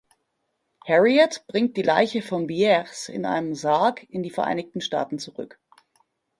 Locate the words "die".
1.77-1.83, 4.23-4.31